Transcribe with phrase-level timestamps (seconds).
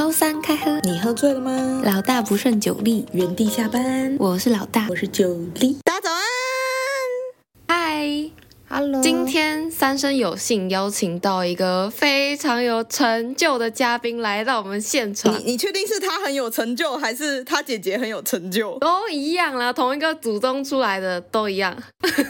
[0.00, 1.82] 周三开喝，你喝醉了吗？
[1.84, 4.16] 老大不胜酒力，原地下班。
[4.18, 5.76] 我是老大，我是酒力。
[5.84, 6.22] 大家早安，
[7.68, 8.30] 嗨
[8.66, 9.02] ，Hello。
[9.02, 15.38] 今天三生有幸邀请到一个非常有成就的嘉宾来到我们现场。
[15.38, 18.78] 你你确定是他很有成就，还是他姐姐很有成就？
[18.78, 21.76] 都一样啦，同一个祖宗出来的都一样。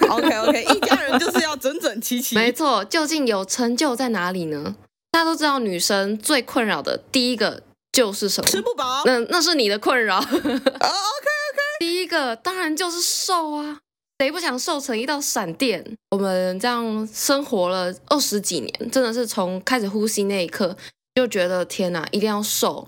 [0.08, 2.34] OK OK，一家人就是要整整齐齐。
[2.36, 4.74] 没错，究竟有成就在哪里呢？
[5.10, 8.48] 大家都知道，女生最困扰的第一个就是什么？
[8.48, 9.02] 吃不饱。
[9.04, 10.16] 那那是你的困扰。
[10.18, 10.60] oh, OK OK。
[11.80, 13.78] 第一个当然就是瘦啊，
[14.18, 15.84] 谁不想瘦成一道闪电？
[16.10, 20.76] 我们这样生活了二十几年，真的是从开始呼吸那一刻
[21.14, 22.86] 就觉得天哪，一定要瘦，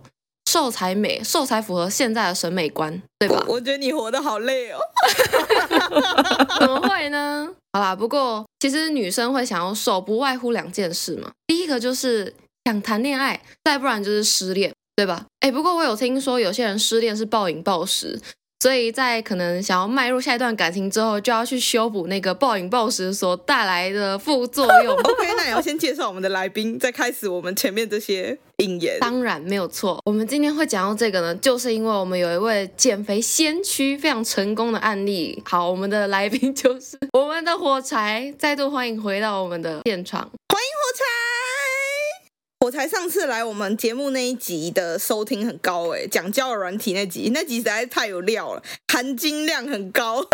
[0.52, 3.42] 瘦才美，瘦才符合现在的审美观，对吧？
[3.48, 4.78] 我，我觉得你活得好累哦。
[6.60, 7.48] 怎么会呢？
[7.72, 11.30] 好啦，不过其实女生会想要瘦，不外乎两件事嘛。
[11.46, 12.34] 第一个就是
[12.66, 15.24] 想谈恋爱，再不然就是失恋，对吧？
[15.40, 18.20] 哎，不过我有听说有些人失恋是暴饮暴食，
[18.62, 24.94] 所以在可能想要迈入下一段感情之后，就要去修补那个暴饮暴食所带来的副作用。
[25.02, 28.38] OK，那也要先介绍我们的来宾，再开始我们前面这些。
[29.00, 30.00] 当然没有错。
[30.04, 35.42] 我们今天会讲到这个呢，就是因为我们有一位减肥先驱非常成功的案例。
[35.44, 40.20] 好，我们的来宾就是我们的火柴，再度欢迎回到我们的现场。
[40.20, 41.61] 欢迎火柴！
[42.62, 50.24] 火柴上次来我们节目那一集的收听很高诶，讲交友软体那集，那集实在是太有料了，含金量很高，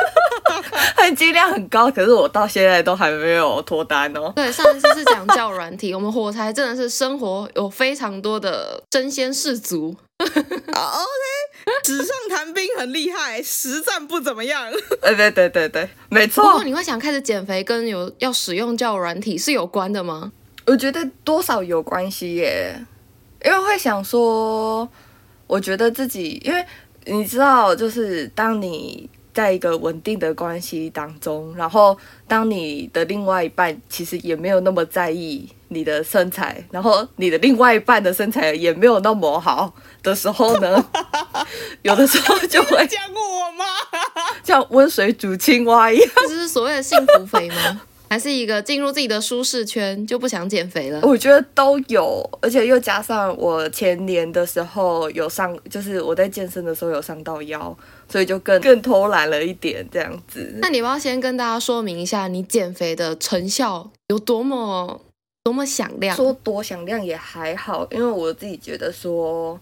[0.94, 1.90] 含金量很高。
[1.90, 4.30] 可是我到现在都还没有脱单哦。
[4.36, 9.96] 对，上一次是讲交友软体，我们火柴真的是生活有非常多的真仙士卒。
[10.18, 14.70] 啊、oh,，OK，纸上谈兵很厉害，实战不怎么样。
[15.00, 16.44] 对对对对对，没错。
[16.44, 20.32] 不过你会想开始减肥，跟有要使用交友软体是有关的吗？
[20.70, 22.74] 我觉得多少有关系耶，
[23.42, 24.86] 因为会想说，
[25.46, 26.62] 我觉得自己，因为
[27.06, 39.72] 你知道，就是当你在一个稳定的关系当中，然后当你的另外一半其实也没有那么在意你的身材，然后你的另外一半的身材也没有那么好
[40.02, 40.84] 的时候呢，
[41.80, 43.64] 有的时候就会讲我吗？
[44.44, 47.80] 像温水煮青蛙一样，这是所谓的幸福肥吗？
[48.10, 51.00] 还是一个进入自己的舒适圈就不想减肥了？
[51.02, 57.76] 我觉得都有，而且又加上我前年的时候有上，就是我在健身的时候有伤到腰，
[58.08, 60.54] 所以就更更偷懒了一点这样子。
[60.62, 65.00] 那你要先跟大家说明一下，你减肥的成效有多么
[65.44, 66.16] 多么响亮？
[66.16, 69.60] 说多响亮也还好，因为我自己觉得说，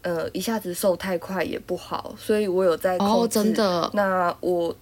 [0.00, 3.12] 呃，一下子瘦太快也不好，所以我有在控制。
[3.12, 3.90] 哦，真的。
[3.92, 4.74] 那我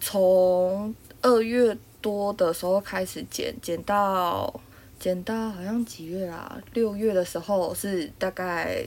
[0.00, 1.78] 从二月。
[2.00, 4.52] 多的时候开始减，减到
[4.98, 6.58] 减到好像几月啊？
[6.74, 8.84] 六月的时候是大概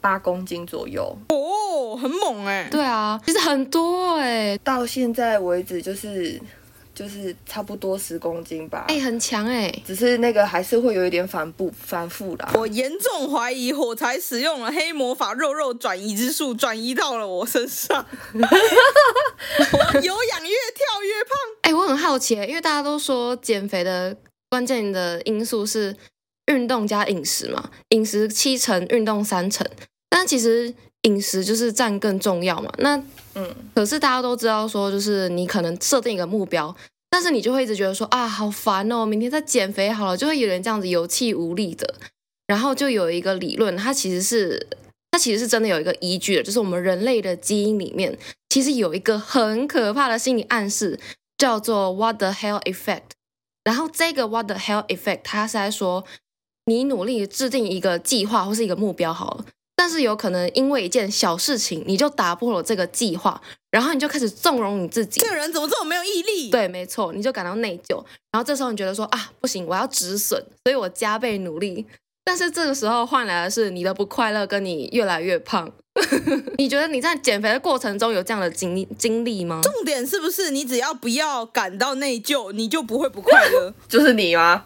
[0.00, 2.70] 八公斤左右哦，很猛哎、欸！
[2.70, 6.40] 对啊，其实很多哎、欸，到现在为止就是。
[6.94, 12.50] 就是差不多十公斤吧，哎、欸，很强哎、欸，只是那个还是会有一点反复反复啦。
[12.54, 18.04] 我严重怀疑火柴使用了黑魔法肉肉转移之术，转移到了我身上。
[18.34, 18.40] 我
[20.00, 21.37] 有氧越跳越胖。
[21.88, 24.14] 很好奇，因为大家都说减肥的
[24.50, 25.96] 关键的因素是
[26.46, 29.66] 运动加饮食嘛，饮食七成，运动三成，
[30.10, 30.72] 但其实
[31.02, 32.70] 饮食就是占更重要嘛。
[32.78, 33.02] 那
[33.34, 36.74] 嗯，可是大家都知道说，就是你可能设定一个目标，
[37.08, 41.94] 但是你就会一直觉得说啊，好烦哦，明天再减肥好了，就会有人这样子有气无力的。
[42.46, 44.66] 然后就有一个理论，它其实是
[45.10, 48.18] 它其实是真的有一个依据的，就是我们人类的基因里面
[48.48, 50.98] 其实有一个很可怕的心理暗示，
[51.38, 53.12] 叫做 What the hell effect。
[53.64, 56.04] 然后这个 What the hell effect，它是在说
[56.66, 59.46] 你努力制定一个计划或是一个目标好了。
[59.74, 63.40] 但是有可能因为一件小事情，你就打破了这个计划，
[63.70, 65.20] 然后你就开始纵容你自己。
[65.20, 66.50] 这个人怎么这么没有毅力？
[66.50, 67.94] 对，没错，你就感到内疚。
[68.32, 71.86] 然后这时候你觉得说啊，不行，我要止损，所以我加倍努力。
[72.28, 75.66] 但是这个时候换来的是你的不快乐，跟你越来越胖。
[76.58, 79.60] 你觉得你在减肥的过程中有这样的经历经历吗？
[79.62, 83.72] 重点是不是你只要不要感到内疚，你就不会不快乐？
[83.88, 84.62] 就是你吗？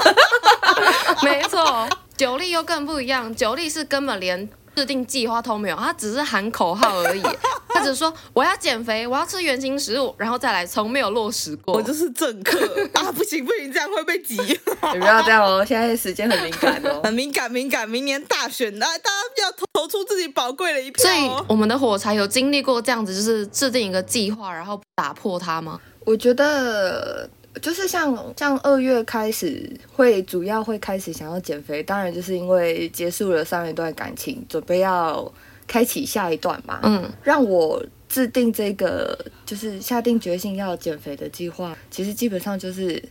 [1.22, 1.86] 没错。
[2.16, 7.22] 酒力又更不一样，酒力是根本连制定计划都没有，他只是喊口号而已。
[7.72, 11.74] 他只是说我要减肥，我要吃原型食物，然后再来，从没有落实过。
[11.74, 12.58] 我就是政客
[12.94, 13.10] 啊！
[13.12, 14.36] 不行不行，这样会被挤。
[14.36, 17.88] 你不要这样哦，现在时间很敏感哦， 很敏感敏感。
[17.88, 19.10] 明年大选，大家
[19.42, 21.04] 要投投出自己宝贵的一票。
[21.04, 25.80] 所以我们的火柴有经历过这样子，就是制定一个计划，然后打破它吗？
[26.04, 27.28] 我觉得。
[27.60, 35.30] 就是像像二月开始会主要会开始想要减肥，当然就是因为结束了上一段感情，准备要
[35.72, 36.80] 开启下一段嘛。
[36.82, 43.02] 嗯，让我制定这个就是下定决心要减肥的计划，其实基本上就是。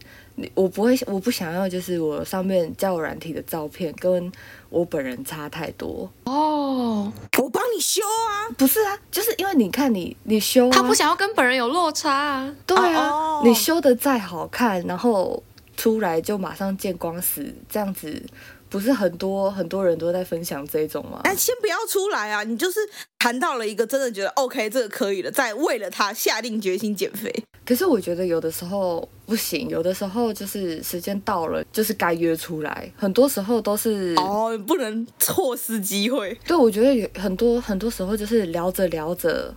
[0.55, 4.31] 我不会，我不想要，就是我上面交友软体的照片跟
[4.69, 7.11] 我本人差太多哦。
[7.37, 12.55] 我帮你修啊，不是啊，就是因为你看你你修、啊，他不想要跟本人有落差啊。
[12.65, 15.43] 对啊，哦、你修的再好看，然后
[15.75, 18.23] 出来就马上见光死，这样子。
[18.71, 21.19] 不是很多很多人都在分享这种吗？
[21.25, 22.41] 但先不要出来啊！
[22.43, 22.79] 你就是
[23.19, 27.29] 谈到了一个真的觉得 OK，这个可以了，再为了他下定决心减肥。
[27.65, 32.89] 可是我觉得有的时候不行，有的时候就是时间到了，就是该约出来。
[32.95, 36.33] 很多时候都是哦，不能错失机会。
[36.47, 39.53] 对，我觉得有很多很多时候就是聊着聊着，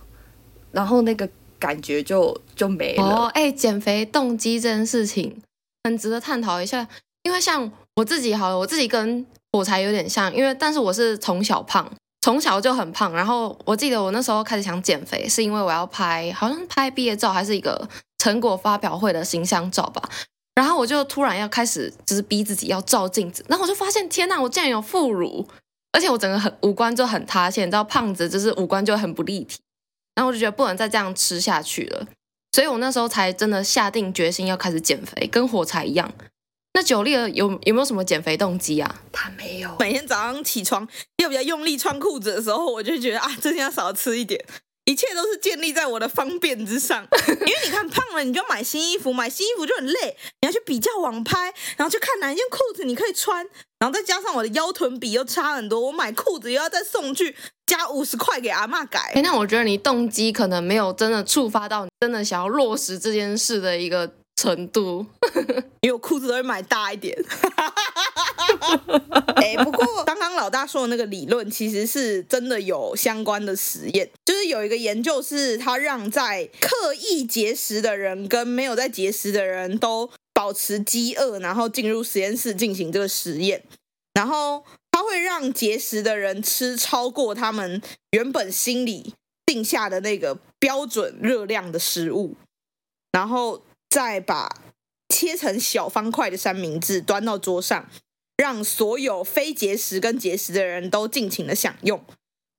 [0.73, 1.27] 然后那个
[1.57, 3.03] 感觉就就没了。
[3.03, 5.41] 哦，哎，减肥动机这件事情
[5.85, 6.85] 很值得探讨一下，
[7.23, 7.71] 因为像。
[7.95, 11.89] 我自己好了，我自己跟火柴有点像，因为但是我是从小胖，
[12.21, 13.13] 从小就很胖。
[13.13, 17.87] 然后我记得我那时候开始想减肥，是因为我要拍，好像拍毕业照还是一个
[18.17, 20.09] 成果发表会的形象照吧。
[20.55, 25.47] 然后我就突然要开始，就是逼自己要照镜子，然后我就发现，天呐，我竟然有副乳，
[25.91, 29.59] 而且我整个很五官就很塌陷，你知道，胖子就是五官就很不立体。
[30.15, 32.07] 然后我就觉得不能再这样吃下去了，
[32.53, 36.09] 所以我那时候才真的下定决心要开始减肥，跟火柴一样。
[36.75, 38.95] 那九力有有没有什么减肥动机啊？
[39.13, 39.73] 他没有。
[39.79, 40.85] 每天早上起床
[41.23, 44.43] 要比较用力穿裤子的时候，我就觉得啊，这天要少吃一点。
[44.83, 47.07] 一切都是建立在我的方便之上。
[47.27, 53.37] 因为你看胖了，你就买新衣服，买新衣服就很累，你要去比较网拍，然后去看哪一件裤子你可以穿，
[53.79, 57.33] 然后再加上我的腰臀比又差很多，我买裤子又要再送去
[57.65, 59.13] 加 五十块给阿嬷改。
[59.15, 64.11] 哎，那我觉得你动机可能没有真的触发到你真的想要落实这件事的一个。
[64.35, 65.05] 程度，
[65.81, 67.17] 因为我裤子都会买大一点。
[69.35, 83.63] 哎、欸，不过 刚刚老大说的那个理论，其实是真的有相关的实验，就是有一个研究是，他让在刻意节食的人跟没有在节食的人都保持饥饿，然后进入实验室进行这个实验，
[84.13, 87.81] 然后他会让节食的人吃超过他们
[88.11, 89.13] 原本心里
[89.45, 92.35] 定下的那个标准热量的食物，
[93.11, 93.63] 然后。
[93.95, 94.53] 再把
[95.07, 97.89] 切成小方块的三明治端到桌上，
[98.35, 102.03] 让所有非节食跟节食的人都尽情的享用。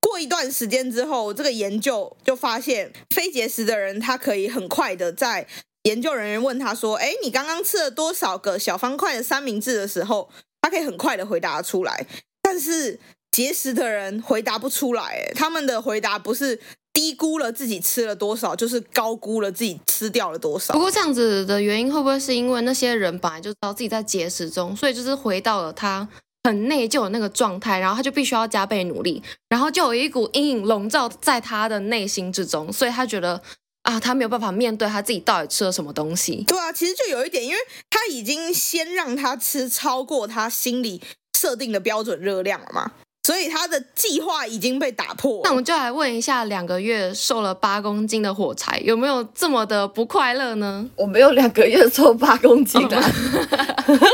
[0.01, 5.47] 过一段时间之后，这个研究就发现，非节食的人他可以很快的在
[5.83, 12.07] 研究人员问他说：“哎，你刚刚吃了多少个小方块的三明治的时候，他可以很快的回答出来。
[12.41, 12.99] 但是
[13.29, 16.59] 节食的人回答不出来，他们的回答不是。”
[16.97, 20.73] 低估了自己吃了多少，就是高估了自己吃掉了多少。
[20.73, 26.09] 不过这样子的原因会不会是因为那些人本来就知道自己在节食中，所以就是回到了他
[26.45, 33.39] 很内疚的那个状态，然后他就必须要加倍努力，然后就有一股阴影笼罩在他的内心之中，所以他觉得
[33.83, 36.43] 啊，他没有办法面对他自己到底吃了什么东西。
[36.47, 37.57] 对啊，其实就有一点，因为
[37.91, 40.99] 他已经先让他吃超过他心里
[41.37, 42.93] 设定的标准热量了嘛。
[43.27, 45.41] 所以他的计划已经被打破。
[45.43, 50.89] 那我们就来问一下，两个月瘦了八公斤的火柴有没有这么的不快乐呢？
[50.95, 52.97] 我没有两个月瘦八公斤的，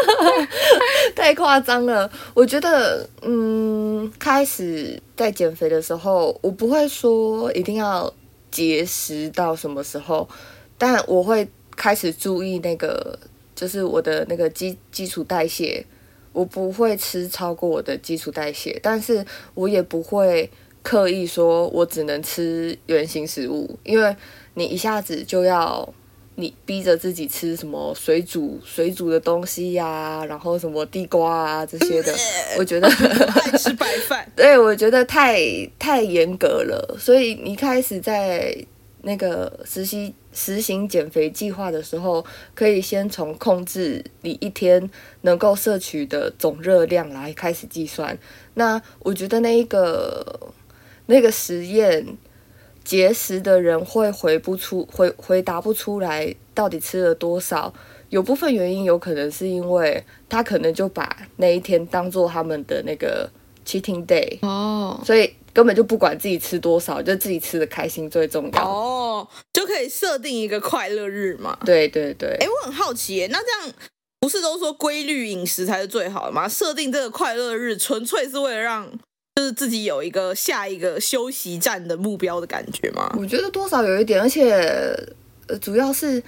[1.16, 2.10] 太夸张了。
[2.34, 8.12] 我觉得，嗯，开始在减肥的时候，我不会说一定要
[8.50, 10.28] 节食到什么时候，
[10.76, 13.20] 但我会开始注意那个，
[13.54, 15.86] 就是我的那个基基础代谢。
[16.34, 20.50] 我不会吃超过我的基础代谢，但是我也不会
[20.82, 24.16] 刻意说我只能吃原型食物，因为
[24.56, 25.88] 你一下子就要
[26.36, 32.14] 你逼着自己吃什么水煮水煮的东西呀、啊，然后什么地瓜啊这些的，
[32.58, 35.40] 我觉得 爱吃白饭， 对，我觉得太
[35.78, 38.56] 太严格了，所以你开始在
[39.04, 40.16] 那个实习。
[40.36, 44.90] 实行减肥计划的时候，可以先从控制你一天
[45.22, 48.18] 能够摄取的总热量来开始计算。
[48.56, 50.52] 那我觉得那一个
[51.06, 52.18] 那个实验，
[52.84, 57.72] 节食的人会回不出回回答不出来到底吃了多少。
[58.10, 63.30] 有部分原因有可能是因为他可能就把那一天当做他们的那个
[63.64, 65.32] cheating day 哦，所以。
[65.54, 71.58] 根本就不管自己吃多少，就自己吃的开心最重要哦，就可以设定一个快乐日嘛。
[71.64, 72.36] 对对对。
[72.40, 73.74] 哎，我很好奇耶，那这样
[74.20, 76.48] 不是都说规律饮食才是最好的吗？
[76.48, 78.92] 设定这个快乐日，纯粹是为了让
[79.36, 83.14] 就是自己有一个下一个休息站的目标的感觉吗？
[83.20, 84.52] 我觉得多少有一点，而且
[85.48, 86.22] 呃，主要是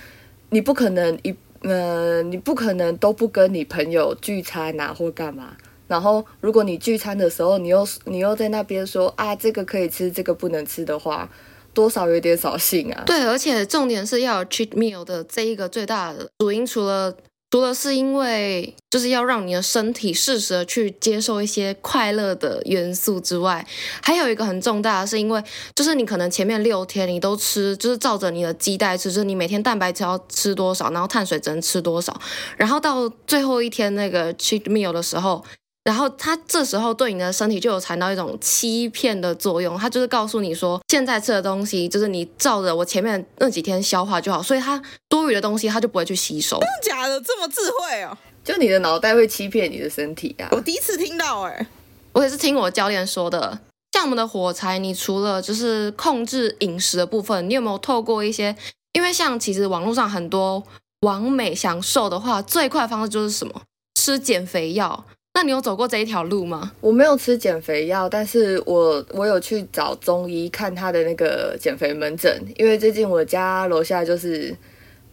[0.50, 5.55] 你不可能一呃，你不可能都不跟你朋友聚餐啊，或干嘛。
[5.88, 11.30] 然后，如果你聚餐的时候，你又你又在那边说啊，这个可以吃，这个不能吃的话，
[11.74, 13.04] 多少有点扫兴啊。
[13.06, 17.15] 对，而且重点是要有 cheat meal 的这一个最大的主因，除了
[17.51, 23.65] 除了是因为就是要让你的身体适时的去接受一些快乐的元素之外，
[24.01, 25.42] 还有一个很重大的是因为，
[25.75, 32.20] 就是你可能前面六天你都吃，就是照着你的基带吃，就是你每天蛋白质要吃多少，然后碳水只能吃多少，
[32.58, 35.46] 然后到最后一天那个 cheat meal 的时候。
[35.86, 46.60] 然后它这时候对你的身体就有产到一种欺骗的作用，它就是告诉你说，现在吃的东西就是你照着我前面那几天消化就好，所以它多余的东西它就不会去吸收。
[46.60, 47.22] 真的假的？
[47.22, 48.18] 这么智慧哦？
[48.44, 50.50] 就你的脑袋会欺骗你的身体啊？
[50.51, 51.68] 我第一次听到哎，
[52.13, 53.60] 我也是听我教练说的。
[53.92, 58.56] 像我们的火柴，你除了就是控制饮食的部分，你有没有透过一些？
[58.94, 60.63] 因为像其实网络上很多
[61.01, 63.62] 完美想瘦的话，最快的方式就是什么？
[63.94, 65.06] 吃减肥药。
[65.38, 66.72] 那你有走过这一条路吗？
[66.80, 74.56] 我没有吃减肥药，但是我我有去找中医看他的那个减肥门诊，因为最近我家楼下就是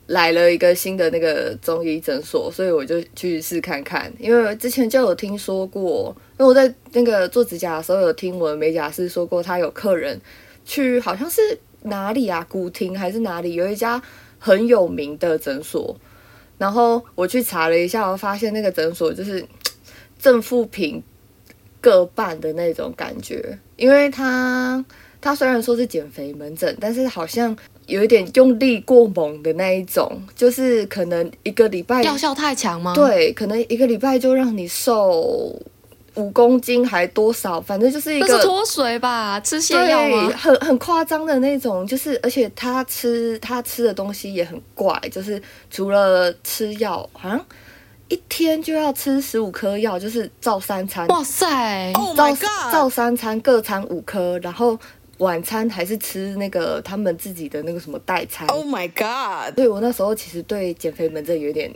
[0.06, 4.12] 来了一个新的那个中医诊所，所以我就去试看看。
[4.16, 10.20] 因为之前就有听说过，因为我在那个做指甲的时候有听我的美甲师说过，他有客人
[10.64, 14.00] 去好像是哪里啊，古亭还是哪里，有一家
[14.38, 15.96] 很有名的诊所，
[16.58, 19.44] 然后我去查了一下，我发现那个诊所就是。
[20.22, 21.02] 正负评
[21.80, 24.82] 各半的那种感觉，因为他
[25.20, 27.54] 他虽然说是减肥门诊，但是好像
[27.86, 32.94] 有一点用力过猛的那一种，就是可能一个礼拜药效太强吗？
[32.94, 35.60] 对，可能一个礼拜就让你瘦
[36.14, 40.30] 五公斤还多少，反正就是一个是脱水吧，吃泻药吗？
[40.36, 47.44] 很很夸张的那种，就是而且他吃他吃的东西也很怪，就是除了吃药，好像。
[48.12, 51.06] 一天就要吃十五颗药，就是照三餐。
[51.06, 52.70] 哇塞！Oh my god！
[52.70, 54.78] 照三餐各餐五颗，然后
[55.16, 58.46] 晚餐还是吃那个他们自己的那个什么代餐。
[58.48, 59.54] Oh my god！
[59.56, 61.74] 对，我那时候其实对减肥门诊有点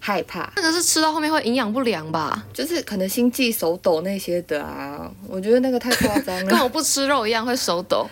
[0.00, 0.50] 害怕。
[0.56, 2.46] 那个是吃到后面会营养不良吧？
[2.54, 5.10] 就是可能心悸、手抖那些的啊。
[5.28, 8.08] 我觉得那个太夸张了， 跟我不吃肉一样会手抖。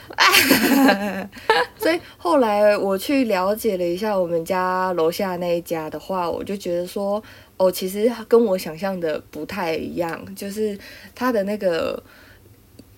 [1.81, 7.23] 所以后来我去了解了一下我们家楼下那一家的话，我就觉得说。
[7.63, 10.77] 哦，其实跟我想象的不太一样，就是
[11.15, 12.03] 他的那个，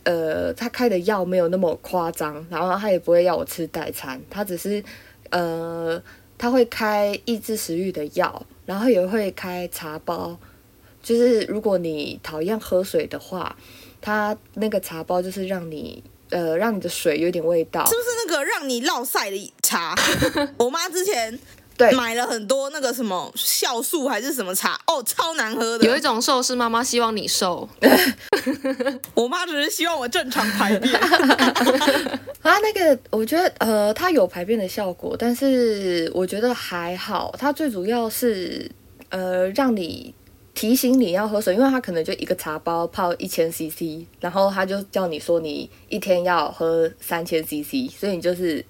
[0.04, 4.82] 呃，他开的药没有那么夸张，然后他也不会要我吃代餐，他只是，
[5.28, 6.02] 呃，
[6.38, 10.38] 他会开抑制食欲的药，然后也会开茶包，
[11.02, 13.54] 就是如果你讨厌喝水的话，
[14.00, 19.94] 他那个茶包就是让你，呃，让你的水有点味道，是不是那个让你落晒的茶？
[20.56, 21.38] 我妈之前。
[21.76, 25.84] 对，买了很多那个什么酵素还是什么茶哦，超难喝的。
[25.84, 27.68] 有一种瘦是妈妈希望你瘦，
[29.14, 30.94] 我妈只是希望我正常排便。
[32.42, 37.34] 啊，那个我觉得呃，它有排便的效果，但是我觉得还好。
[37.38, 38.70] 它最主要是
[39.08, 40.14] 呃，让你
[40.54, 48.64] 提醒你要喝水，因为它可能就一个茶包泡一千 CC，然后他就叫你说你一天要喝三千 CC，所以你就是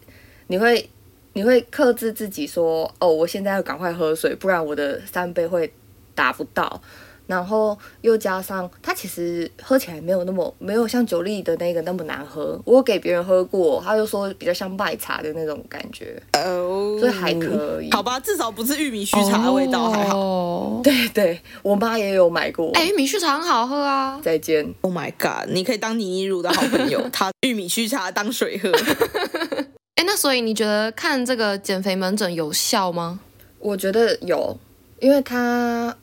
[0.47, 0.89] 你会。
[1.35, 5.73] 你会克制自己说：“哦，我现在要赶快喝水，不然我的三杯会
[6.15, 6.81] 达不到。”
[7.27, 12.61] 然后又加上它其实喝起来没有那么没有像酒力的那个那么难喝。
[12.67, 17.91] 我给别人喝过，他就说比较像麦茶的那种感觉哦，所以还可以。
[17.91, 20.19] 好吧，至少不是玉米须茶的味道，还好。
[20.19, 22.71] 哦、对对，我妈也有买过。
[22.75, 24.21] 哎，玉米须茶很好喝啊！
[24.23, 24.75] 再见。
[24.83, 28.71] Oh my god，你可以当倪妮乳的好朋友， 他玉米须茶当水喝。
[29.97, 33.21] 哎，那所以你觉得看这个减肥门诊有效吗？
[33.61, 34.59] 我觉得有，
[34.99, 35.97] 因为他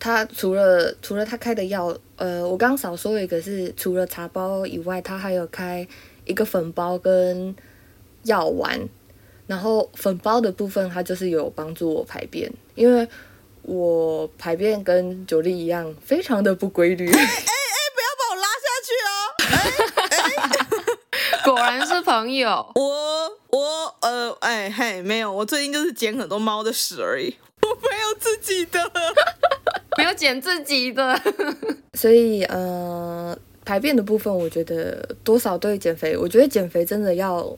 [0.00, 5.86] 他除了除了他开的药，呃，我刚刚少说一个是除了茶包以外，他还有开
[6.24, 7.54] 一个粉包跟
[8.24, 8.76] 药丸，
[9.46, 13.08] 然后粉包的部分它就是有帮助我排便，因为
[13.62, 17.06] 我排便跟九力一样，非常的不规律。
[17.14, 17.22] 哎哎，
[17.94, 19.16] 不要把我拉下去哦！
[20.10, 23.27] 哎哎，果然是朋友，我。
[23.50, 28.78] 我呃哎嘿没有，我最近就是捡很多猫的屎而已， 我没有自己的，
[29.98, 31.20] 没有捡自己的，
[31.94, 37.56] 所以呃排便的部分，我觉得多少对减肥，我觉得减肥真的要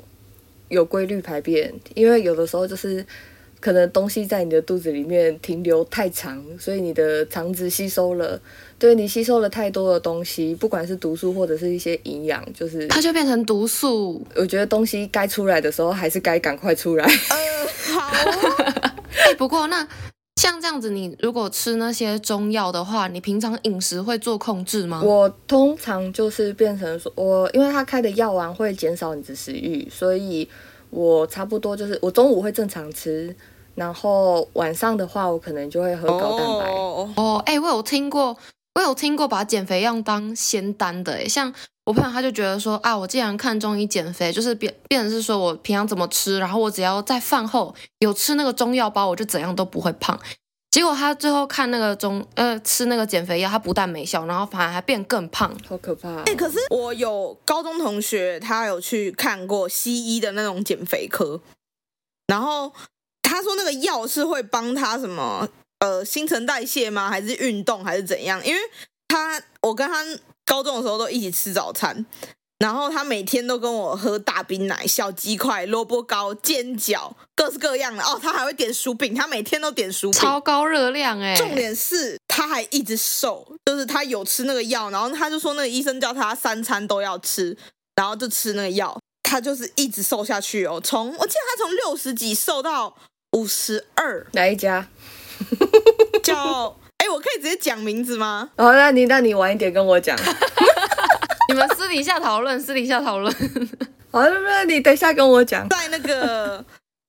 [0.68, 3.04] 有规律排便，因为有的时候就是。
[3.62, 8.40] 可能东西在你的肚子里面停留太长，所以你的肠子吸收了，
[8.80, 14.26] 对，你吸收了太多的东西，不管是毒素或者是一些营养，就是它就变成毒素。
[14.34, 17.04] 我觉得东西该出来的时候还是该赶快出来。
[17.04, 18.10] 呃，好。
[19.26, 19.86] 哎，不过那
[20.36, 25.02] 像这样子，你如果吃那些中药的话，你平常饮食会做控制吗？
[25.04, 30.48] 我通常就是变成说，我因为他开的药丸会减少你的食欲，所以
[30.88, 33.36] 我差不多就是我中午会正常吃，
[33.74, 36.72] 然后晚上的话，我可能就会喝高蛋白。
[36.72, 38.34] 哦，哎、欸，我有听过，
[38.74, 41.52] 我有听过把减肥药当仙丹的，哎，像。
[41.86, 50.16] 我朋友他就觉得说啊，我既然看中医减肥，就是变变成是说我平常怎么吃，然后我只要在饭后有吃那个中药包，我就怎样都不会胖。
[50.70, 56.08] 结果他最后看那个中呃吃那个减肥药，他不但没效，然后反而还变更胖，好可怕。
[56.18, 61.40] 哎、欸，可是我有高中同学，他有去看过西医的那种减肥科，
[62.28, 62.72] 然后
[63.22, 65.48] 他说那个药是会帮他什么
[65.80, 67.10] 呃新陈代谢吗？
[67.10, 68.40] 还是运动还是怎样？
[68.46, 68.60] 因为
[69.08, 70.04] 他我跟他。
[70.46, 72.04] 高中的时候都一起吃早餐，
[72.58, 78.18] 然后他每天都跟我喝大冰奶、小鸡块、萝卜糕、煎饺，各式各样的哦。
[78.20, 81.36] 他还会点薯饼，他每天都点薯饼，超高热量哎。
[81.36, 87.56] 重点是他还一直瘦，就是他有吃那个药，然后他就说那个医生叫他三餐都要吃，
[87.94, 90.80] 然后就吃那个药，他就是一直瘦下去哦。
[90.82, 92.96] 从我记得他从六十几瘦到
[93.38, 94.88] 五十二，哪一家？
[96.22, 96.76] 叫。
[96.98, 98.50] 哎，我可以直接讲名字吗？
[98.56, 100.14] 哦，那你那你晚一点跟我讲，
[101.48, 103.34] 你们私底下讨论，私底下讨论。
[104.10, 106.64] 好，那那你等一下跟我讲，在那个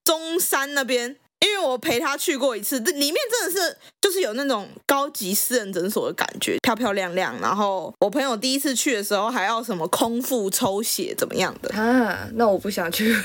[0.06, 1.18] 中山那边。
[1.42, 7.36] 因为我陪他去过一次，这里面真的是就是有那种高级私人诊所的感觉，漂漂亮亮。
[7.42, 12.30] 然后我朋友第一次去的时候还要什么空腹抽血怎么样的啊？
[12.36, 13.16] 那我不想去，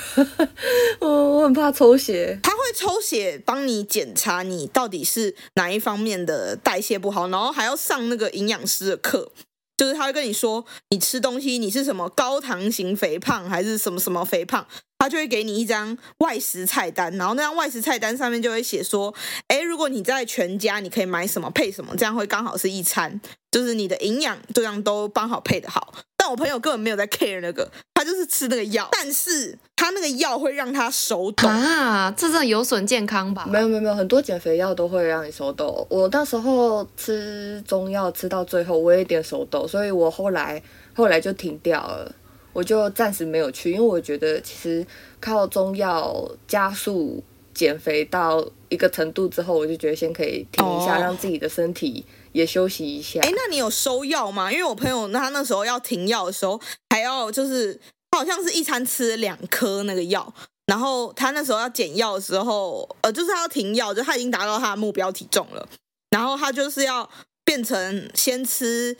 [1.00, 1.08] 我
[1.38, 2.38] 我很怕抽血。
[2.42, 9.30] 他会抽血帮你检查你到底是哪一方面的代谢不好，然后还要上那个营养师的课。
[9.76, 14.66] 就是他会跟你说，你吃东西你是什么高糖型肥胖还是什么什么肥胖，
[14.98, 19.14] 他就会给你一张外食菜单，然后那张外食菜单上面就会写说，
[19.48, 25.94] 哎，如果你在全家，你可以买什么配什么，这样会刚好是一餐，就是你的营养这样都刚好配的好。
[26.16, 33.46] 但我朋友根本没有在 care 那个，他就是吃那个药，但是他那个药会让他手抖啊，这真的有损健康吧？
[33.48, 35.86] 没有没有没有，很多减肥药都会让你手抖。
[35.88, 40.60] 我那时候吃中药吃到最后，我也有点手抖，所以我后来
[40.94, 42.12] 后来就停掉了，
[42.56, 44.86] 我就暂时没有去，因为我觉得其实
[45.20, 52.06] 靠中药加速减肥到一个程度之后，我就觉得先可以停一下，哦、让自己的身体。
[52.32, 53.18] 也休息一下。
[53.20, 54.52] 哎，那你有收药吗？
[54.52, 57.72] 因为我朋友他那时候要停药的时候，还要就是
[58.10, 60.30] 他好像是一餐吃两颗那个药，
[60.66, 65.66] 然后他那时候要减药的时候，呃，就是他要停药，就他已经达到他的目标体重了，
[66.10, 67.08] 然后他就是要
[67.42, 68.94] 变成先吃，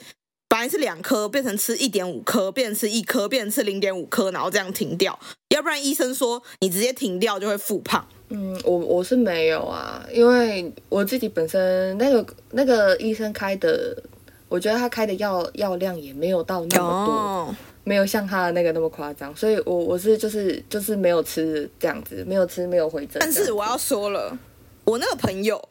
[0.49, 5.17] 本来是两颗，变成吃一点五颗，变成吃一颗，变成吃零点五颗，然后这样停掉，
[5.49, 8.07] 要不然医生说你直接停掉就会复胖。
[8.29, 14.01] 嗯，我我是没有啊，因为我自己本身那个那个医生开的，
[14.49, 23.17] 我觉得他开的药药量也没有到那么多，哦、没有像他的那个那么夸张，所以我我是就是就是没有吃这样子，没有吃没有回诊。
[23.19, 24.37] 但是我要说了，
[24.85, 25.61] 我那个朋友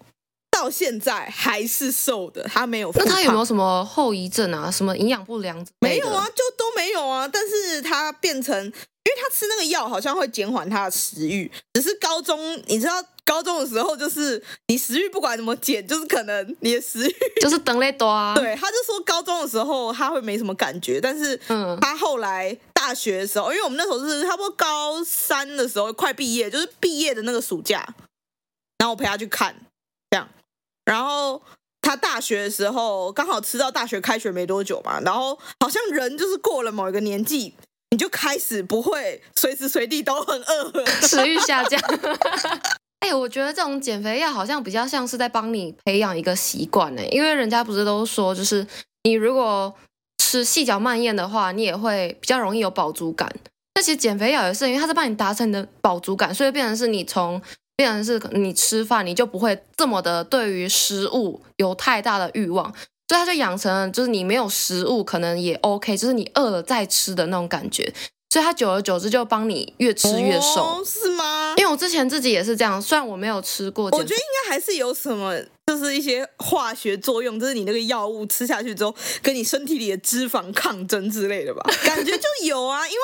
[0.56, 2.90] 到现在还是瘦的，他没有。
[2.94, 4.70] 那他有没有什么后遗症啊？
[4.70, 5.64] 什么营养不良？
[5.80, 7.28] 没有啊，就都没有啊。
[7.28, 8.72] 但是他变成。
[9.06, 18.34] 因为他吃那个药好像会减缓他的食欲，只是高中你知道高中的时候就是你食欲不管怎么减，就是可能你的食欲 就是等嘞多啊。
[18.36, 27.86] 对，他就说高中的时候他会没什么感觉，但是嗯他后来大学的时候，因为我们那时候是差不多高三的时候快毕业，就是毕业的那个暑假，
[28.78, 29.54] 然后我陪他去看
[30.10, 30.28] 这样，
[30.86, 31.42] 然后
[31.82, 37.54] 他大学的时候刚好吃到大学开学没多久嘛，然后好像人就是过了某一个年纪。
[37.92, 41.80] 你就开始不会随时随地都很饿， 食欲下降。
[42.98, 48.66] 哎、我觉得这种减肥药好像比较像是在帮你培养一个习惯呢，因为人家不是都说，就是
[49.04, 49.72] 你如果
[50.18, 53.32] 吃细嚼慢咽的话，你也会比较容易有饱足感。
[53.76, 57.40] 那其实减肥药也是，因为它是帮你达成你的饱足感，所以变成是你从
[57.76, 62.72] 变成是你吃饭，你就不会这么的对于食物有太大的欲望。
[63.08, 67.92] 所以他就养成了，就是你没有食物可能也 OK，就是你饿了再吃的那种感觉。
[68.28, 71.54] 所以它久而久之就帮你越吃越瘦，哦，是吗？
[71.56, 83.00] 因为我之前自己也是这样，虽然我没有吃过，我觉得应该还是有什么，就是一些化学作用，就是你那个药物吃下去之后，跟你身体里的脂肪抗争之类的吧， 感觉就有啊，因为。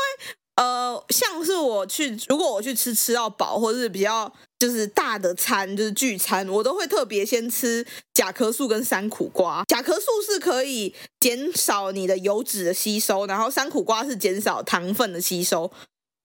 [0.56, 4.30] 呃，像是我去，如果我去吃吃到饱，或者是比较
[4.62, 9.64] 就是大的餐，就是聚餐，我都会特别先吃甲壳素跟山苦瓜。
[9.66, 15.72] 甲壳素是可以减少你的油脂的吸收，然后山苦瓜是减少糖分的吸收。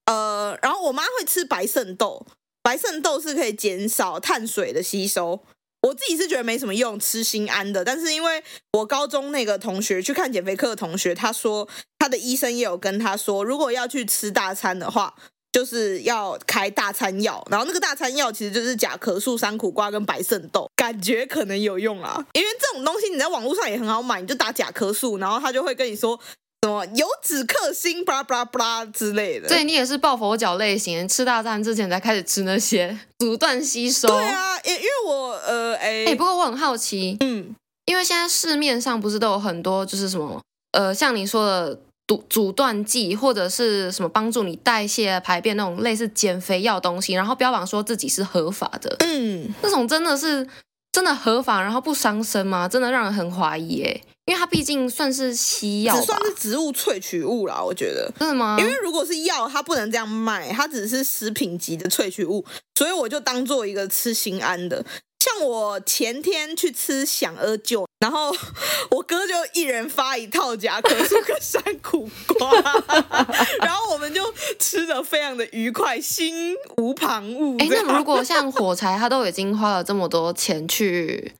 [0.06, 2.24] 呃，然后我妈会吃白肾豆，
[2.62, 5.40] 白肾豆是可以减少碳水的吸收。
[5.88, 7.84] 我自己是觉得没什么用，吃心安的。
[7.84, 15.16] 但是因为我高中那个同学去看减肥课的同学，他说他的医生也有跟他说，如果要去吃大餐的话，
[15.52, 17.44] 就是要开大餐药。
[17.50, 22.24] 然后那个大餐药其实就是甲壳素、山苦瓜跟白肾豆，感觉可能有用啊。
[22.34, 26.18] 因为这种东西你在网络上也很好买，你就打甲壳素，然后他就会跟你说。
[26.66, 29.46] 什么油脂克星，巴拉巴拉巴拉之类的。
[29.46, 34.08] 对，你也是抱佛脚类型，吃大餐之前才开始吃那些，阻断吸收。
[34.08, 50.44] 对啊，因因为我呃，哎，哎，不过我很好奇，嗯，因为现在市面上不是都有很多，就是什么呃，像你说的阻阻断剂，或者是什么帮助你代谢排便那种类似减肥药东西，然后标榜说自己是合法的，嗯，那种真的是
[50.90, 52.66] 真的合法，然后不伤身吗？
[52.66, 54.00] 真的让人很怀疑，哎。
[54.28, 58.12] 因为它毕竟算是西药，只算是植物萃取物啦，我觉得。
[58.18, 58.58] 真的吗？
[58.60, 64.84] 因为如果是药，它不能这样卖，它只是食品级的萃取物，所以我就当做一个吃心安的。
[65.18, 68.30] 像我前天去吃响阿舅，然后
[68.90, 72.06] 我哥就一人发一套甲壳素跟山苦
[72.38, 72.52] 瓜，
[73.64, 74.22] 然后我们就
[74.58, 77.58] 吃的非常的愉快，心无旁骛。
[77.58, 81.32] 哎，那如果像火柴，他都已经花了这么多钱去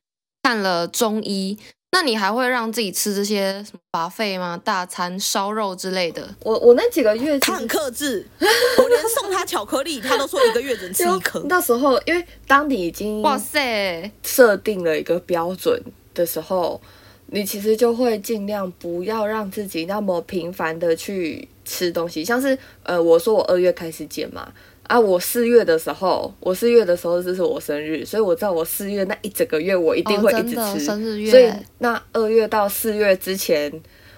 [0.43, 1.59] 看了中医。
[1.91, 4.61] 那你还会让自己吃这些什么 buffet 吗？
[4.63, 6.29] 大餐、烧肉之类的？
[6.45, 11.43] 我我那几个月他很克制，我连送他巧克力，他都说一个月只能吃一颗。
[11.49, 15.83] 那时候，因为当你已经哇塞设定了一个标准
[16.15, 16.81] 的时候，
[17.27, 24.53] 你其实就会尽量不要让自己那么频繁的去吃东西，像是呃，我说我二月开始减嘛。
[24.89, 30.59] 啊，我四月的时候，我四月的时候就是我生日，所以我知道我四月那一整个月我一定会一直吃。
[30.61, 31.31] 哦、生日月。
[31.31, 33.71] 所以那二月到四月之前，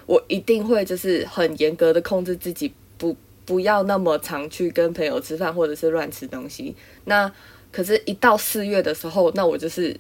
[0.07, 6.77] 我一定会就是很严格的控制自己，不不要那么常去跟朋友吃饭或者是乱吃东西。
[7.05, 7.31] 那
[7.73, 9.97] 可是，一到四月的时候，那我就是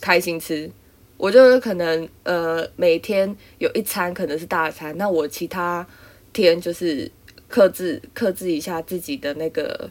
[0.00, 0.70] 开心吃，
[1.16, 5.84] 我就可能呃每天有一餐可能是大餐，那我其他
[6.32, 7.10] 天就是
[7.48, 9.90] 克制克制一下自己的那个。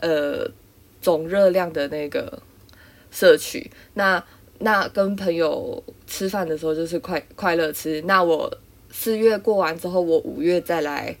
[0.00, 0.50] 呃，
[1.00, 2.40] 总热量的那个
[3.10, 4.22] 摄取，那
[4.58, 8.00] 那跟朋友吃饭的时候就是快快乐吃。
[8.02, 8.52] 那我
[8.90, 11.16] 四月过完之后，我五月再来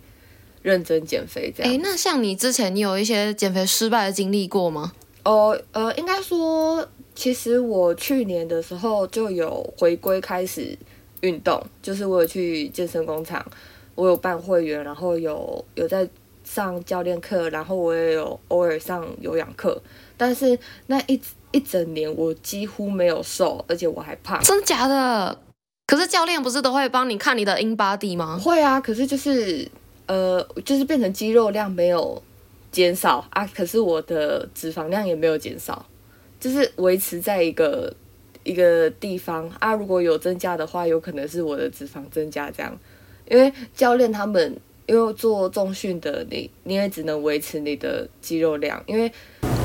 [0.62, 1.72] 认真减肥，这样。
[1.72, 4.92] 哎，那像你之前，你有一些减肥失败的经历过吗？
[5.24, 10.76] 哦，呃，应该说，其实我去年的时候就有回归开始
[11.20, 13.44] 运动，就是我有去健身工厂，
[13.94, 16.08] 我有办会员，然后有有在。
[16.48, 19.80] 上教练课，然后我也有偶尔上有氧课，
[20.16, 24.42] 但是那一一整年我几乎没有瘦，而且我还胖。
[24.42, 25.38] 真的假的？
[25.86, 28.38] 可是教练不是都会帮你看你的 InBody 吗？
[28.42, 29.68] 会啊，可是就是
[30.06, 32.22] 呃，就是变成肌肉量没有
[32.72, 35.84] 减少啊，可是我的脂肪量也没有减少，
[36.40, 37.94] 就是维持在一个
[38.42, 39.74] 一个地方啊。
[39.74, 42.74] 如果有增加的话，有可能是我的脂肪增加这样，
[43.28, 44.58] 因为教练他们。
[44.88, 49.06] 因为做重训的你，你也只能维持你的肌肉量，因为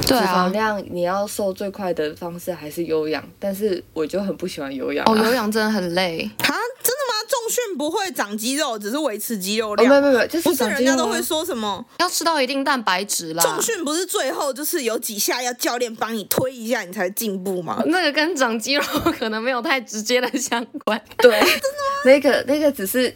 [0.02, 5.14] 脂肪量你要瘦最快的方式还是有氧，但是我就很不喜欢有氧，啊。
[5.14, 6.52] 哦，有氧真的很累 啊！
[6.84, 7.14] 真的吗？
[7.30, 9.88] 重训不会长肌肉，只是维持肌肉量。
[9.88, 13.42] 哦、没有没有没有，就是不是人家都会说什么要吃到一定蛋白质啦。
[13.42, 17.82] 重训不是最后就是有几下要教练帮你推一下，你才进步吗？
[17.86, 18.84] 那个跟长肌肉
[19.18, 21.02] 可能没有太直接的相关。
[21.18, 22.04] 对，真的吗？
[22.04, 23.16] 那个那个只是。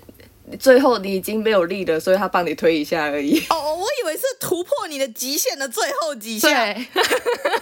[0.60, 3.40] 最后你已经没有力了，所以他帮你推一下而已。
[3.50, 6.50] 哦，我以为是突破你的极限的最后几下。
[6.50, 6.88] 对，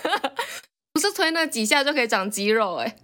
[0.94, 2.96] 不是推那几下就可以长肌肉哎？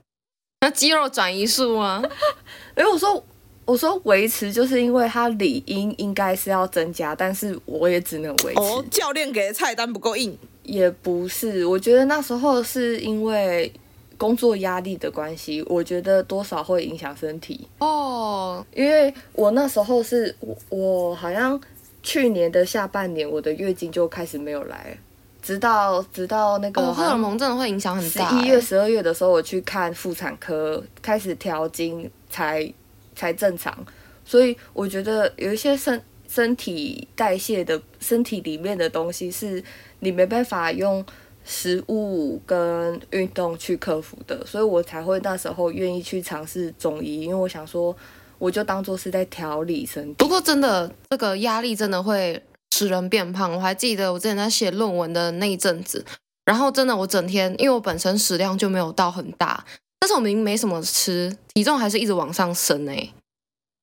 [0.61, 2.03] 那肌肉转移术吗？
[2.77, 3.23] 因为我说
[3.65, 8.59] 我说维持，就是因为他理应应该是要增加，但是我也只能维持。
[8.59, 10.37] 哦，教练给的菜单不够硬？
[10.63, 13.73] 也不是，我觉得那时候是因为。
[14.21, 18.63] 工作压力的关系，我觉得多少会影响身体哦。
[18.63, 18.79] Oh.
[18.79, 21.59] 因为我那时候是我，我好像
[22.03, 24.95] 去年的下半年，我的月经就开始没有来，
[25.41, 28.29] 直到直到那个荷尔蒙真的会影响很大。
[28.29, 32.71] 十一月、十二月的时候，我去看妇产科，开始调经才
[33.15, 33.75] 才正常。
[34.23, 39.63] 所以我觉得有一些身身体代谢的身体里面的东西，是
[39.99, 41.03] 你没办法用。
[41.43, 47.95] 食物跟运动去克服的，所以我才会那时候愿意去尝试中医，因为我想说，
[48.37, 50.13] 我就当做是在调理身体。
[50.17, 52.41] 不过真的，这个压力真的会
[52.75, 53.51] 使人变胖。
[53.53, 56.05] 我还记得我之前在写论文的那一阵子，
[56.45, 59.65] 然后真的我整天，因为我本身食量就没有到很大，
[59.99, 63.09] 但是我明明没什么吃，体重还是一直往上升哎。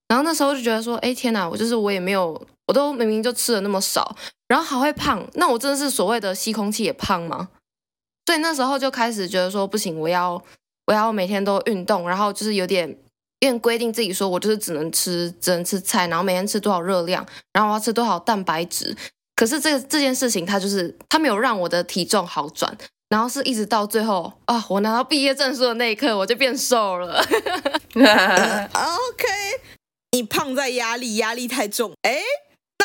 [0.08, 4.16] 然后那时候就觉得说，哎天哪，我就是我也没有，我都明明就吃了那么少。
[4.46, 7.48] 然后还会胖，那我真的是所谓的吸空气也胖吗？
[8.24, 10.42] 所以那时候就开始觉得说不行，我要
[10.86, 12.88] 我要每天都运动，然后就是有点
[13.40, 18.96] 有点规定自己说，我就是只能吃只能吃菜，然后每天吃多少热量，然后我要吃多少蛋白质。
[19.36, 22.76] 可是这个这件事情，它就是它没有让我的体重好转，
[23.08, 27.20] 然后是一直到最后啊，我拿到毕业证书的那一刻，我就变瘦了。
[27.94, 29.26] OK，
[30.12, 31.92] 你胖在压力，压力太重。
[32.02, 32.20] 哎，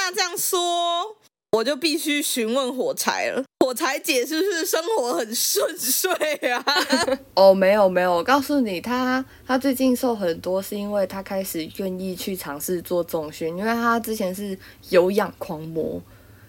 [0.04, 1.18] 那这样说。
[1.54, 6.12] 我就必须询问火柴了，火柴姐是不是生活很顺遂
[6.50, 6.66] 啊？
[7.36, 14.58] 哦，没有没有，我告诉你，她她最近瘦很多，是因为她开始愿意去尝试做重训，因为她之前是
[14.89, 16.02] 有氧狂魔，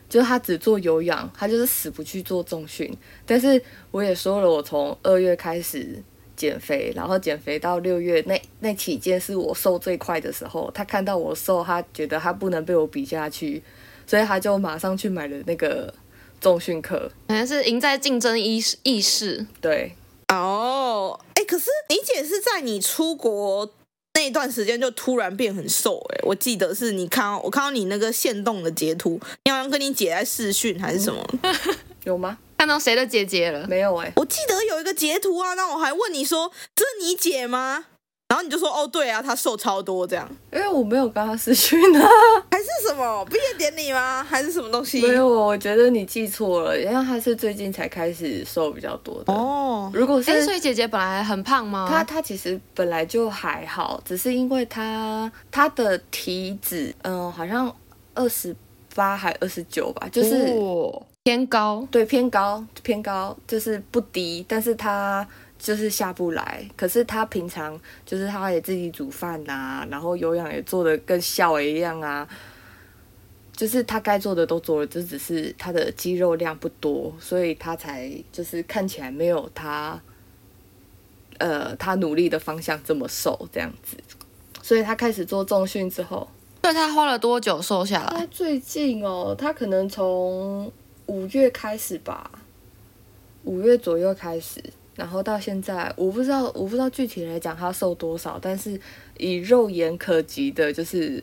[0.09, 2.91] 就是她只做有氧，她就是死不去做重训。
[3.27, 6.03] 但是我也说了，我从二月开始
[6.37, 13.63] 减肥，然后减肥到六月那那期间是我瘦最快的时候，他看到我瘦，他觉得他不能被我比下去。
[14.07, 15.91] 所以他就马上去买了那个
[16.39, 19.47] 重训课，好像是赢在竞争意识意识。
[19.63, 19.97] 对，
[20.29, 23.73] 哦，哎，可是你姐是在你出国
[24.13, 31.27] 那段时间就突然变很瘦，哎，我记得是你看我看到你那个限动的截图，你好像跟你姐在视讯还是什么？
[31.41, 31.55] 嗯、
[32.05, 32.37] 有吗？
[32.65, 33.67] 看到谁的姐姐了？
[33.69, 37.85] 没有哎，我记得有一个截图啊，那我还问你说这是你姐吗？
[38.31, 42.09] 然后你就说哦，对啊，她瘦超多这样，因为我没有跟她私讯啊，
[42.51, 44.25] 还是什么毕业典礼吗？
[44.25, 45.03] 还是什么东西？
[45.03, 49.91] 没有，我觉得你记错了，因为她是最近才开始瘦比较多的哦。
[49.93, 51.87] 如果是，所以姐姐本来很胖吗？
[51.87, 57.71] 她她其实本来就还好，只是因为她她的体脂嗯、呃、好像
[58.15, 58.57] 二十
[58.95, 65.27] 八还二十九吧，就是、哦、偏高，对，偏高偏高，就是不低，但是他。
[65.57, 72.29] 就是下不来，可是他平常就是他也自己煮饭呐、啊，然后有氧也做的跟笑一样啊，
[73.57, 79.99] 就是他该做的都做了，就只是他的肌肉量不多，所以他才就是看起来没有他，
[81.39, 83.97] 呃，他努力的方向这么瘦这样子，
[84.61, 86.29] 所以他开始做重训之后，
[86.61, 88.19] 对，他花了多久瘦下来？
[88.19, 90.71] 他最近哦，他可能从
[91.07, 92.31] 五月开始吧，
[93.45, 94.63] 五月左右开始。
[94.97, 98.81] 然后到现在，我不知道，我不知道具体来讲他瘦多少，但是
[99.19, 101.21] 以肉眼可及的，就是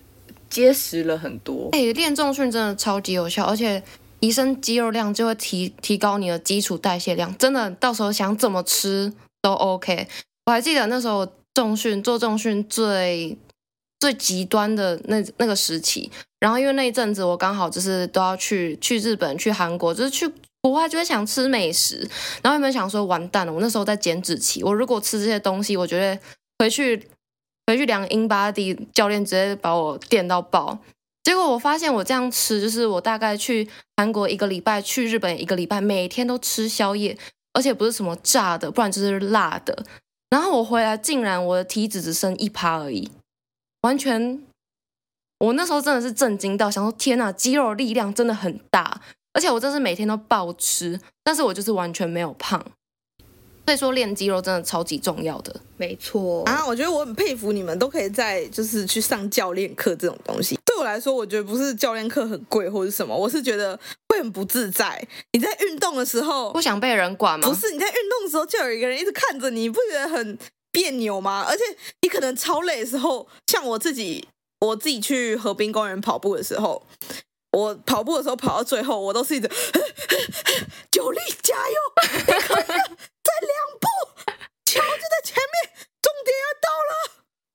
[0.49, 1.69] 结实了很多。
[1.71, 3.81] 哎，练重训真的超级有效，而且
[4.19, 10.05] 提升肌肉量就会提提高你的基础代谢量，真的到时候想怎么吃都 OK。
[10.47, 13.37] 我还记得那时候重训做重训最
[14.01, 16.11] 最极端的那那个时期，
[16.41, 20.29] 然后因为那一阵子我刚好就是都要去去日本、去韩国，就是去。
[20.63, 22.07] 国外就会想吃美食，
[22.43, 23.51] 然后有没有想说完蛋了？
[23.51, 26.21] 我那时候在减脂期，我如果吃这些东西，我觉得
[26.59, 27.09] 回去
[27.65, 30.77] 回去量 InBody 教练直接把我电到爆。
[31.23, 37.17] 结果我发现我这样吃，就是我大概去韩国一个礼拜，去日本一个礼拜，每天都吃宵夜，
[37.53, 39.83] 而且不是什么炸的，不然就是辣的。
[40.29, 43.09] 然后我回来，竟然我的体脂只剩一趴而已，
[43.81, 44.41] 完全，
[45.39, 49.01] 我那时候真的是震惊到，想说天哪，肌肉力量真的很大。
[49.33, 52.61] 而且我真是每天都暴吃，但是我就是完全没有胖，
[53.65, 56.67] 所以说练肌肉真的超级重要的，没错啊！
[56.67, 60.59] 我觉得我很佩服你们，都可以在就是去上教练课这种东西。
[60.65, 65.01] 对我来说，我觉得不是教练课很贵或者什么，我是觉得会很不自在。
[65.31, 67.47] 你在运动的时候不想被人管吗？
[67.47, 70.37] 不是，你在运动的时候就有一个人一直看着你，你不觉得很
[70.71, 71.45] 别扭吗？
[71.47, 71.63] 而且
[72.01, 74.27] 你可能超累的时候，像我自己，
[74.59, 76.85] 我自己去河滨公园跑步的时候。
[77.51, 79.45] 我跑步的时候跑到最后，我都是一直
[80.89, 82.79] 九力加油，你可以再两
[83.77, 83.87] 步，
[84.63, 86.91] 桥就在前面，终点要到了。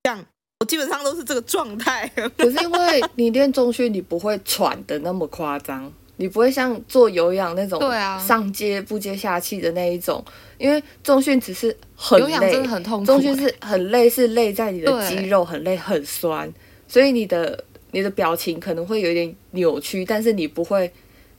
[0.02, 0.26] 这样，
[0.60, 2.06] 我基本上都是这个状态。
[2.36, 10.24] 可是因为你练中训，你不会喘的那么夸张，你不会像做有氧那种，对啊，上接不接下气的那一种。
[10.58, 13.06] 因为重训只是很累，有氧真的很痛苦。
[13.06, 16.52] 重训是很累，是累在你的肌肉很累很酸，
[16.88, 17.64] 所以你的。
[17.92, 20.92] 你的表情可能会有一点扭曲，但是你不会，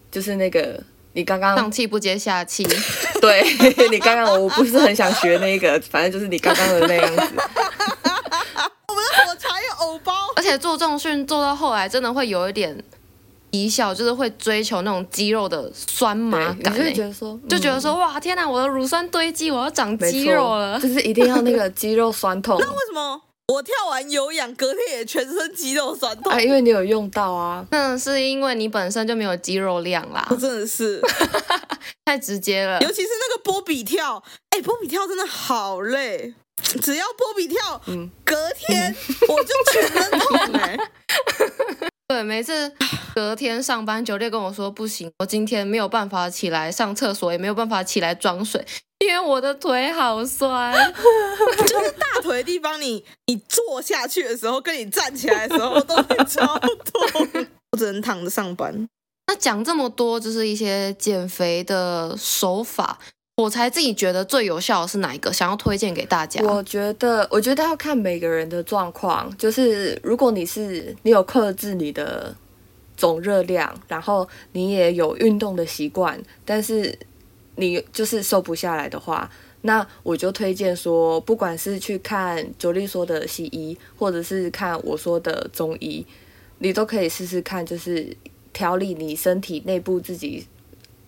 [0.10, 0.82] 就是那个
[1.14, 2.64] 你刚刚上气不接下气，
[3.22, 3.44] 对
[3.92, 7.22] 你刚刚我不是很想学那个，反正就是你刚刚的那样子。
[8.88, 12.76] 我们的火柴有藕包，而且做重训做到后来真的会有一点
[13.66, 22.58] 贻笑，就是会追求那种肌肉的酸麻感，就觉得说，就觉得说，哇，天哪，我的乳酸堆积，我要长肌肉了，就是一定要那个肌肉酸痛。
[22.62, 23.22] 那为什么？
[23.54, 26.34] 我跳完有氧，隔天也全身肌肉酸痛。
[26.34, 27.66] 啊，因为你有用到啊。
[27.72, 30.28] 那是因为你本身就没有肌肉量啦。
[30.30, 31.02] 我 真的是
[32.04, 32.78] 太直接了。
[32.82, 36.34] 尤其是那个波比跳，哎、欸，波比跳真的好累。
[36.82, 38.94] 只要波比跳，嗯，隔天
[39.30, 40.80] 我就全身痛哎、欸。
[42.10, 42.70] 对，每次
[43.18, 48.64] 隔天上班，九烈跟我说不行，我今天没有办法起来上厕所，也没有办法起来装水，
[49.00, 50.72] 因为我的腿好酸，
[51.58, 58.88] 就是大腿的地方你，你你坐下去的时候，跟你站起来的时候都会超痛，我只能躺着上班。
[59.26, 63.00] 那讲这么多，就是一些减肥的手法。
[63.38, 65.34] 我才自己觉得最有效的是哪一个？
[65.34, 66.40] 想要推荐给大家？
[66.44, 69.36] 我觉得，我觉得要看每个人的状况。
[69.40, 72.36] 就是如果你是你有克制你的
[72.98, 76.98] 总热量，然后你也有运动的习惯，但是
[77.56, 79.32] 你就是瘦不下来的话，
[79.62, 86.06] 那我就推荐说，不管是去看九力说的西医，或者是看我说的中医，
[86.58, 88.18] 你都可以试试看，就是
[88.52, 90.46] 调理你身体内部自己。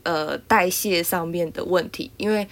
[0.03, 2.47] 呃，代谢上面的问题，因为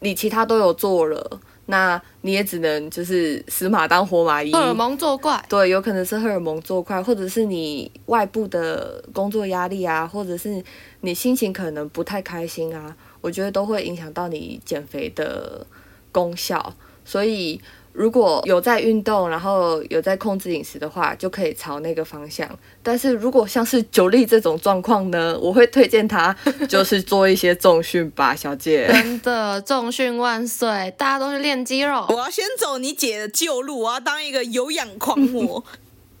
[0.00, 5.44] 你其他都有做了，那你也只能就是死马当活马医，荷尔蒙作怪。
[5.48, 10.62] 对，有可能是荷尔蒙作怪，或者是你外部的工作压力啊，或者是
[11.00, 15.66] 你心情可能不太开心啊，我觉得都会影响到你减肥的
[16.10, 17.60] 功效，所以。
[17.92, 22.48] 如果有在运动，然后有在控制饮食的话，就可以朝那个方向。
[22.82, 26.34] 但是如果像是九力这种状况呢， 我会推荐他
[26.68, 28.86] 就是做一些重训吧，小姐。
[28.88, 30.92] 真的，重训万岁！
[30.96, 32.06] 大家都是练肌肉。
[32.08, 35.62] 我要先走你姐的旧路，我要当一个有氧狂魔。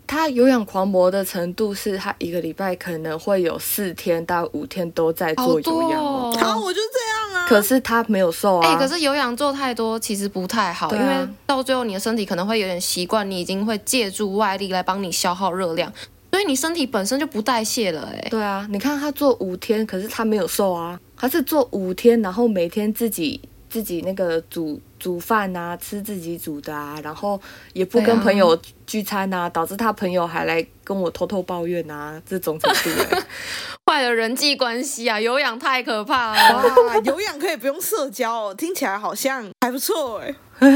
[0.06, 6.04] 他有氧狂魔的程度是，他一个礼拜可能会有四天到五天都在做有氧。
[6.04, 6.36] 哦。
[6.38, 7.48] 好，我就这样啊。
[7.48, 8.66] 可是他没有瘦啊。
[8.66, 15.90] 哎、欸，可是有氧做太多其实不太好，啊，因为到最后你的身体可能会有点习惯，你已经会借助外力来帮你消耗热量，
[16.30, 18.12] 所以你身体本身就不代谢了。
[18.12, 23.40] 哎，对啊，你看他做五天，可是他没有瘦啊，他是做五天，然后每天自己。
[23.72, 27.40] 自己那个煮煮饭啊，吃自己煮的啊，然后
[27.72, 28.54] 也不跟朋友
[28.86, 33.22] 聚餐啊，导致他朋友还来跟我偷偷抱怨啊，这种程度哎，
[33.90, 35.18] 坏了人际关系啊！
[35.18, 40.34] 有氧太可怕了，哇，有氧可以不用社交哦，听起来好像还不错哎。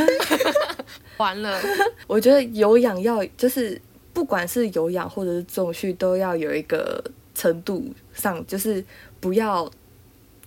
[1.18, 1.60] 完了，
[2.06, 3.78] 我觉得有氧要就是
[4.14, 7.04] 不管是有氧或者是重训，都要有一个
[7.34, 8.82] 程度上，就是
[9.20, 9.70] 不要。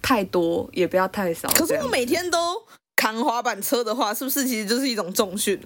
[0.02, 1.50] 太多也不要太少。
[1.50, 2.62] 可是我每天都
[2.96, 5.60] 扛滑板车的话，是不是其实就是一种重训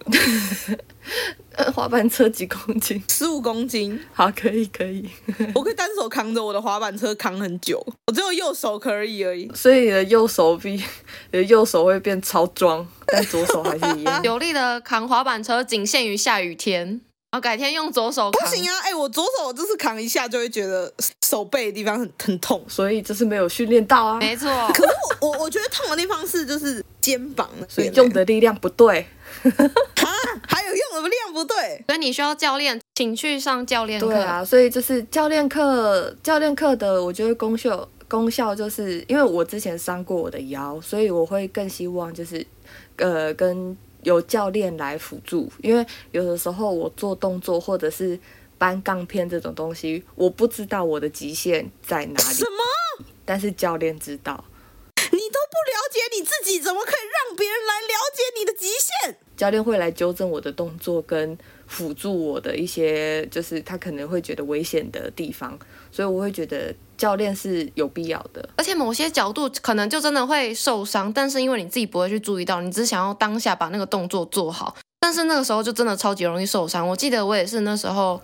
[1.73, 3.01] 滑板车几公斤？
[3.09, 3.99] 十五公斤。
[4.11, 5.07] 好，可以可以。
[5.53, 9.49] 我可以单手扛着我的滑板车扛很久，我只有右手可以而已。
[9.53, 10.71] 所以你的右手臂，
[11.31, 14.23] 你的右手会变超壮，但左手还是一样。
[14.23, 17.01] 有力的扛滑板车仅限于下雨天。
[17.33, 18.49] 我改天用左手扛。
[18.49, 18.79] 不行啊！
[18.83, 20.93] 哎、欸，我左手就是扛一下就会觉得
[21.25, 24.19] 手背的地方很很痛，所以就是没有训练到啊。
[24.19, 24.47] 没错。
[24.71, 29.07] 可是我我我觉得痛的地方是就是肩膀，所以用的力量不对。
[29.43, 30.05] 啊，
[30.47, 34.05] 还有用的力量不对，所以你需要教练，请去上教练课。
[34.05, 42.45] 对啊，所以就是教练课，教练课的我觉得功效功效就是因为我之前伤过我的腰，所以我会更希望就是
[42.97, 43.75] 呃跟。
[44.03, 48.19] 有教练来辅助，因为有的时候我做动作或者是
[48.57, 52.35] 搬杠片这种东西，我不知道我的极限在哪里。
[52.35, 53.05] 什么？
[53.25, 54.45] 但是教练知道。
[54.95, 59.17] 你都不了解你自己，怎么可以让别人来了解你的极限？
[59.37, 61.37] 教练会来纠正我的动作，跟
[61.67, 65.57] 辅助我的一些，就是他可能会觉得危险的地方，
[65.93, 66.75] 所以我会觉得。
[66.95, 76.87] 教练是有必要的，而且某些角度可能就真的会受伤，但是因为你自己不会去注意到，你只想要当下把那个动作做好，但是那个时候就真的超级容易受伤。
[76.87, 78.21] 我记得我也是那时候，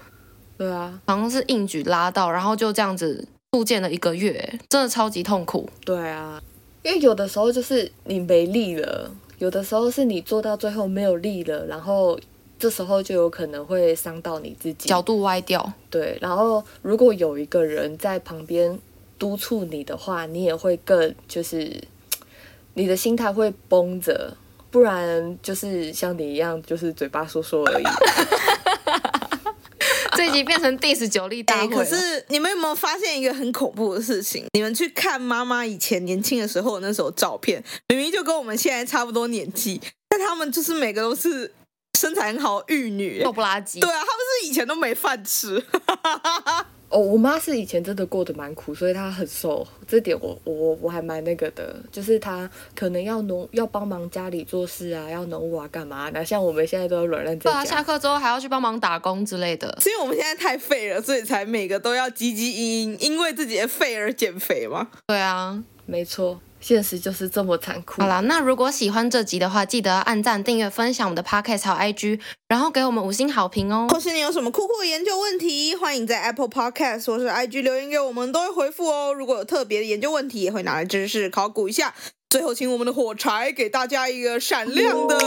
[0.57, 5.67] 对啊，好像是硬举拉到，然后就这样子复健了一个月，真的超级痛苦。
[5.83, 6.41] 对啊，
[6.83, 12.17] 因为有的时候就是你没力了，有的时候是你做到最后没有力了，然后。
[12.59, 15.71] 这时候就有可能会伤到你自己，角度歪掉。
[15.89, 18.77] 对，然后如果有一个人在旁边
[19.17, 21.81] 督促你的话，你也会更就是
[22.73, 24.35] 你的心态会绷着，
[24.69, 27.83] 不然就是像你一样，就是嘴巴说说而已。
[30.17, 31.69] 这一集变成 diss 九力大会。
[31.69, 34.43] 可是你们有没有发现一个很恐怖的事情？
[34.51, 41.53] 你们去看妈妈以前年轻的时候那时候照片，明明就跟我们现在差不多年纪，但他们就是每个都是。
[41.99, 43.81] 身材很好，玉女，瘦不拉几。
[43.81, 44.07] 对啊，他们
[44.41, 45.61] 是以前都没饭吃。
[46.87, 49.67] 哦，我妈是以前真的过得蛮苦，所以她很瘦。
[49.85, 56.09] 这点我我我还蛮那个的，就是她可能要农要帮忙家里做事啊，要农务啊，干嘛？
[56.13, 57.51] 那像我们现在都要软烂在家。
[57.51, 59.77] 对啊，下课之后还要去帮忙打工之类的。
[59.81, 64.87] 是因为我们现在太废了，所以才每个都要汲汲营营，因为自己的废而减肥吗？
[65.05, 66.39] 对啊，没错。
[66.59, 68.01] 现实就是这么残酷。
[68.01, 73.87] 好了，那如果喜欢这集的话，记得按赞、订阅、分享我们的 Podcast 和 IG，然后给我们五星好评哦。
[73.89, 79.13] 或是你有什么酷酷的研究问题，欢迎在 Apple Podcast 或是 IG 留言给我们，都会回复哦。
[79.13, 81.93] 如果有特别的研究问题，也会拿来知识考古一下。
[82.29, 85.17] 最后，请我们的火柴给大家一个闪亮的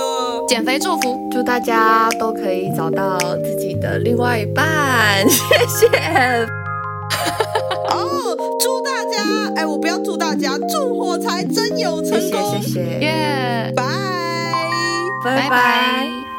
[0.46, 5.28] 减肥祝福，祝大家都可以找到自己的另外一半。
[5.28, 6.46] 谢谢。
[8.32, 12.60] 哦，祝大家，哎，我不要祝大家，祝火柴真有成功。
[12.62, 12.80] 谢谢，谢谢。
[13.00, 13.84] 耶，拜，
[15.24, 16.31] 拜拜。